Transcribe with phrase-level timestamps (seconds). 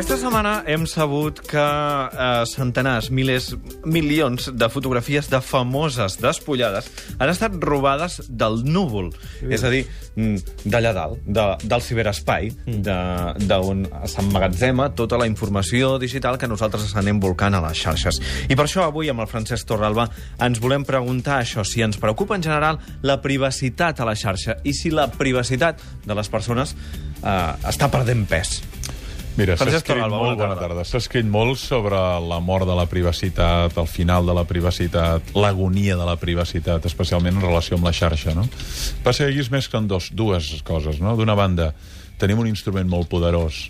[0.00, 3.50] setmana hem sabut que eh, centenars, milers,
[3.84, 6.88] milions de fotografies de famoses despullades
[7.18, 9.10] han estat robades del núvol.
[9.40, 9.50] Sí.
[9.52, 9.82] És a dir,
[10.16, 13.44] mm, d'allà dalt, de, del ciberespai, mm.
[13.44, 18.22] d'on s'emmagatzema tota la informació digital que nosaltres anem volcant a les xarxes.
[18.48, 20.08] I per això avui, amb el Francesc Torralba,
[20.40, 24.72] ens volem preguntar això, si ens preocupa en general la privacitat a la xarxa i
[24.72, 26.76] si la privacitat de les persones
[27.22, 28.62] eh, està perdent pes.
[29.36, 30.84] Mira, s'ha escrit molt, bona tarda.
[30.84, 35.96] S'ha escrit molt sobre la mort de la privacitat, el final de la privacitat, l'agonia
[35.96, 38.44] de la privacitat, especialment en relació amb la xarxa, no?
[39.04, 41.16] Passa que aquí és més que en dos, dues coses, no?
[41.16, 41.70] D'una banda,
[42.20, 43.64] tenim un instrument molt poderós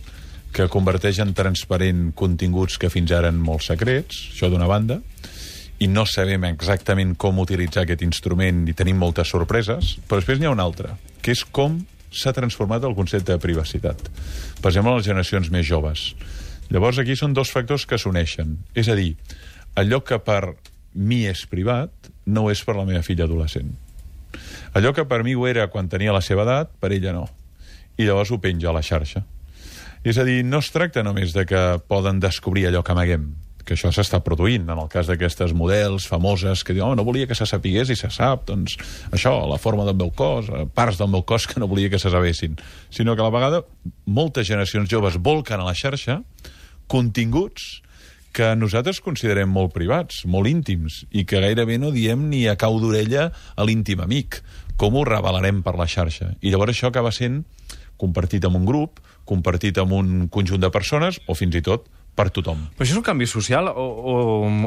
[0.52, 4.98] que converteix en transparent continguts que fins ara eren molt secrets, això d'una banda,
[5.82, 10.50] i no sabem exactament com utilitzar aquest instrument i tenim moltes sorpreses, però després n'hi
[10.50, 11.80] ha una altra, que és com
[12.12, 13.98] s'ha transformat el concepte de privacitat.
[14.60, 16.12] Per exemple, les generacions més joves.
[16.72, 18.58] Llavors, aquí són dos factors que s'uneixen.
[18.74, 19.14] És a dir,
[19.76, 20.54] allò que per
[20.94, 23.72] mi és privat no és per la meva filla adolescent.
[24.72, 27.26] Allò que per mi ho era quan tenia la seva edat, per ella no.
[28.00, 29.24] I llavors ho penja a la xarxa.
[30.02, 33.28] És a dir, no es tracta només de que poden descobrir allò que amaguem,
[33.66, 37.28] que això s'està produint, en el cas d'aquestes models famoses que diuen, oh, no volia
[37.30, 38.76] que se sapigués i se sap, doncs
[39.12, 42.00] això, la forma del meu cos, eh, parts del meu cos que no volia que
[42.02, 42.58] se sabessin,
[42.90, 43.62] sinó que a la vegada
[44.06, 46.20] moltes generacions joves volquen a la xarxa
[46.90, 47.82] continguts
[48.32, 52.78] que nosaltres considerem molt privats, molt íntims, i que gairebé no diem ni a cau
[52.80, 54.40] d'orella a l'íntim amic.
[54.80, 56.32] Com ho revelarem per la xarxa?
[56.40, 57.42] I llavors això acaba sent
[58.00, 62.28] compartit amb un grup, compartit amb un conjunt de persones, o fins i tot per
[62.34, 62.66] tothom.
[62.76, 64.14] Però això és un canvi social o, o,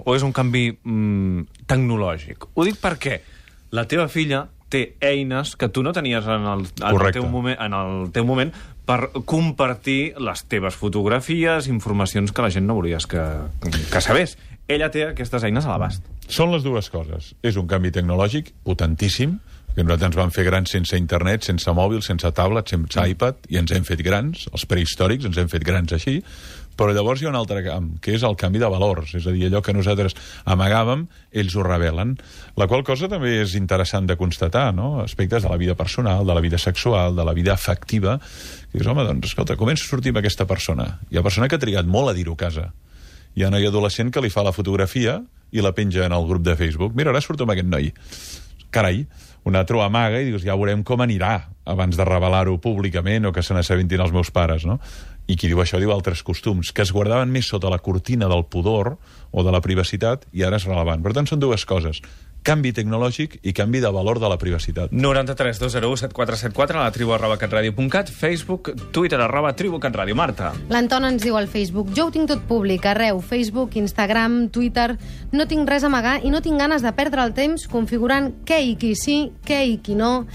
[0.01, 2.49] o és un canvi mm, tecnològic?
[2.53, 3.19] Ho dic perquè
[3.75, 7.57] la teva filla té eines que tu no tenies en el, en el, teu, moment,
[7.61, 8.51] en el teu moment
[8.85, 13.23] per compartir les teves fotografies, informacions que la gent no volies que,
[13.91, 14.37] que sabés.
[14.67, 16.05] Ella té aquestes eines a l'abast.
[16.29, 17.33] Són les dues coses.
[17.45, 19.37] És un canvi tecnològic potentíssim,
[19.75, 23.59] que nosaltres ens vam fer grans sense internet, sense mòbil, sense tablet, sense iPad, i
[23.59, 26.21] ens hem fet grans, els prehistòrics ens hem fet grans així,
[26.77, 29.33] però llavors hi ha un altre camp, que és el canvi de valors, és a
[29.35, 30.15] dir, allò que nosaltres
[30.45, 32.15] amagàvem, ells ho revelen.
[32.59, 35.01] La qual cosa també és interessant de constatar, no?
[35.03, 38.17] Aspectes de la vida personal, de la vida sexual, de la vida afectiva,
[38.71, 40.99] que dius, home, doncs, escolta, començo a sortir amb aquesta persona.
[41.11, 42.69] Hi ha persona que ha trigat molt a dir-ho a casa.
[43.35, 45.19] Hi ha noi adolescent que li fa la fotografia
[45.51, 46.95] i la penja en el grup de Facebook.
[46.95, 47.91] Mira, ara surto amb aquest noi.
[48.75, 49.05] Carai,
[49.47, 51.35] un altre ho amaga i dius, ja veurem com anirà
[51.69, 54.79] abans de revelar-ho públicament o que se n'assabentin els meus pares, no?
[55.25, 58.43] I qui diu això diu altres costums, que es guardaven més sota la cortina del
[58.51, 58.95] pudor
[59.31, 61.01] o de la privacitat i ara és relevant.
[61.05, 62.01] Per tant, són dues coses
[62.45, 64.93] canvi tecnològic i canvi de valor de la privacitat.
[64.93, 70.15] 93 201 7474 a la tribu arroba catradio.cat, Facebook, Twitter arroba tribu catradio.
[70.15, 70.53] Marta.
[70.69, 74.95] L'Anton ens diu al Facebook, jo ho tinc tot públic, arreu, Facebook, Instagram, Twitter,
[75.33, 78.61] no tinc res a amagar i no tinc ganes de perdre el temps configurant què
[78.63, 80.27] i qui sí, què i qui no.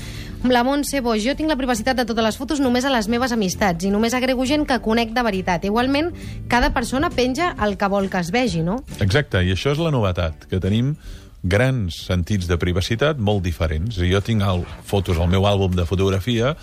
[0.48, 3.32] La Montse Boix, jo tinc la privacitat de totes les fotos només a les meves
[3.36, 5.66] amistats i només agrego gent que conec de veritat.
[5.68, 6.14] Igualment,
[6.48, 8.78] cada persona penja el que vol que es vegi, no?
[9.00, 10.94] Exacte, i això és la novetat, que tenim
[11.42, 14.00] grans sentits de privacitat molt diferents.
[14.00, 16.54] I jo tinc al, fotos al meu àlbum de fotografia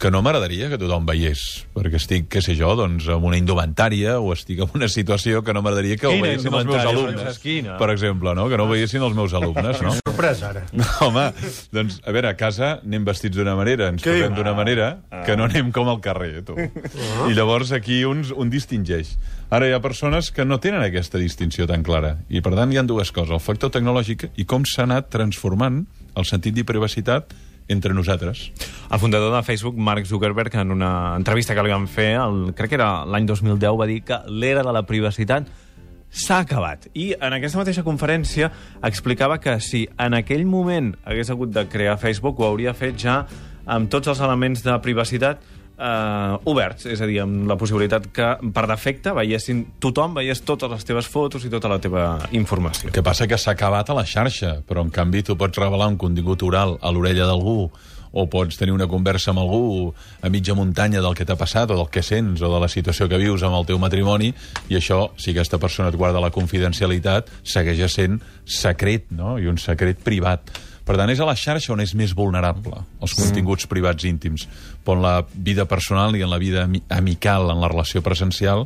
[0.00, 1.40] que no m'agradaria que tothom veiés,
[1.76, 5.52] perquè estic, què sé jo, doncs, en una indumentària o estic en una situació que
[5.52, 7.40] no m'agradaria que ho veiessin els meus alumnes,
[7.76, 8.46] per exemple, no?
[8.48, 9.92] que no ho veiessin els meus alumnes, no?
[10.08, 10.62] Sorpresa, ara.
[10.72, 11.26] No, home,
[11.76, 14.88] doncs, a veure, a casa anem vestits d'una manera, ens trobem d'una manera,
[15.28, 16.56] que no anem com al carrer, tu.
[16.56, 19.18] I llavors aquí uns, un distingeix.
[19.50, 22.12] Ara hi ha persones que no tenen aquesta distinció tan clara.
[22.30, 25.80] I, per tant, hi ha dues coses, el factor tecnològic i com s'ha anat transformant
[26.14, 27.34] el sentit de privacitat
[27.66, 28.44] entre nosaltres.
[28.94, 32.70] El fundador de Facebook, Mark Zuckerberg, en una entrevista que li van fer, el, crec
[32.70, 35.50] que era l'any 2010, va dir que l'era de la privacitat
[36.10, 36.86] s'ha acabat.
[36.94, 38.52] I en aquesta mateixa conferència
[38.86, 43.24] explicava que si en aquell moment hagués hagut de crear Facebook, ho hauria fet ja
[43.66, 45.42] amb tots els elements de privacitat
[45.80, 50.70] eh, oberts, és a dir, amb la possibilitat que per defecte veiessin, tothom veiés totes
[50.72, 52.06] les teves fotos i tota la teva
[52.36, 52.90] informació.
[52.90, 55.88] El que passa que s'ha acabat a la xarxa, però en canvi tu pots revelar
[55.90, 57.70] un contingut oral a l'orella d'algú
[58.12, 59.92] o pots tenir una conversa amb algú
[60.22, 63.06] a mitja muntanya del que t'ha passat o del que sents o de la situació
[63.08, 64.32] que vius amb el teu matrimoni
[64.68, 69.38] i això, si aquesta persona et guarda la confidencialitat, segueix sent secret, no?
[69.38, 70.50] I un secret privat.
[70.90, 74.48] Per tant, és a la xarxa on és més vulnerable, els continguts privats íntims.
[74.82, 78.64] Però en la vida personal i en la vida ami- amical, en la relació presencial,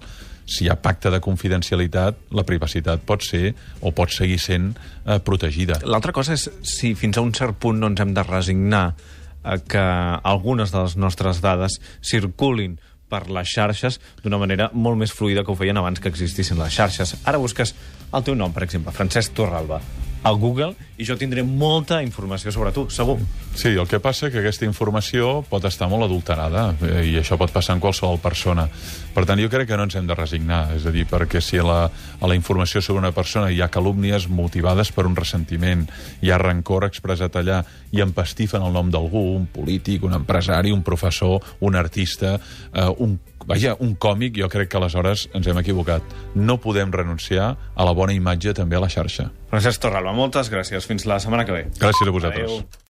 [0.49, 3.53] si hi ha pacte de confidencialitat, la privacitat pot ser
[3.85, 4.71] o pot seguir sent
[5.05, 5.76] eh, protegida.
[5.85, 8.87] L'altra cosa és si fins a un cert punt no ens hem de resignar
[9.44, 9.85] a que
[10.25, 12.79] algunes de les nostres dades circulin
[13.12, 16.73] per les xarxes d'una manera molt més fluida que ho feien abans que existissin les
[16.73, 17.19] xarxes.
[17.29, 17.75] Ara busques
[18.15, 19.82] el teu nom, per exemple, Francesc Torralba,
[20.25, 23.19] al Google, i jo tindré molta informació sobre tu, segur.
[23.55, 27.53] Sí, el que passa que aquesta informació pot estar molt adulterada eh, i això pot
[27.53, 28.65] passar en qualsevol persona.
[29.15, 30.62] Per tant, jo crec que no ens hem de resignar.
[30.75, 33.71] És a dir, perquè si a la, a la informació sobre una persona hi ha
[33.71, 35.85] calúmnies motivades per un ressentiment,
[36.25, 37.61] hi ha rancor expressat allà
[37.93, 42.38] i empastifen el nom d'algú, un polític, un empresari, un professor, un artista,
[42.73, 46.14] eh, un Vaja, un còmic, jo crec que aleshores ens hem equivocat.
[46.35, 49.29] No podem renunciar a la bona imatge també a la xarxa.
[49.52, 50.88] Francesc Torralba, moltes gràcies.
[50.88, 51.67] Fins la setmana que ve.
[51.76, 52.50] Gràcies a vosaltres.
[52.50, 52.82] Adéu.